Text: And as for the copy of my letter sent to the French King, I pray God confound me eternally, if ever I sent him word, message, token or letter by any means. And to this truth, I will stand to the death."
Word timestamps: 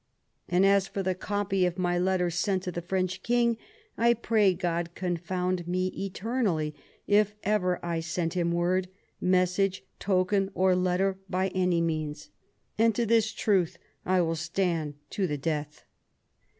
And 0.49 0.65
as 0.65 0.87
for 0.87 1.03
the 1.03 1.13
copy 1.13 1.63
of 1.63 1.77
my 1.77 1.99
letter 1.99 2.31
sent 2.31 2.63
to 2.63 2.71
the 2.71 2.81
French 2.81 3.21
King, 3.21 3.55
I 3.99 4.15
pray 4.15 4.55
God 4.55 4.95
confound 4.95 5.67
me 5.67 5.89
eternally, 5.89 6.73
if 7.05 7.35
ever 7.43 7.79
I 7.85 7.99
sent 7.99 8.33
him 8.33 8.51
word, 8.51 8.87
message, 9.21 9.83
token 9.99 10.49
or 10.55 10.75
letter 10.75 11.19
by 11.29 11.49
any 11.49 11.81
means. 11.81 12.31
And 12.79 12.95
to 12.95 13.05
this 13.05 13.31
truth, 13.31 13.77
I 14.03 14.21
will 14.21 14.35
stand 14.35 14.95
to 15.11 15.27
the 15.27 15.37
death." 15.37 15.83